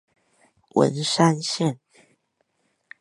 [0.71, 1.77] 文山線